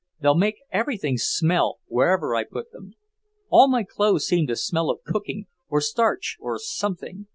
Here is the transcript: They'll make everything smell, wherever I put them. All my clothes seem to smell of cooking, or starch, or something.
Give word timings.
They'll 0.19 0.33
make 0.33 0.57
everything 0.71 1.19
smell, 1.19 1.77
wherever 1.85 2.35
I 2.35 2.43
put 2.43 2.71
them. 2.71 2.93
All 3.49 3.67
my 3.69 3.83
clothes 3.83 4.25
seem 4.25 4.47
to 4.47 4.55
smell 4.55 4.89
of 4.89 5.03
cooking, 5.05 5.45
or 5.69 5.79
starch, 5.79 6.37
or 6.39 6.57
something. 6.57 7.27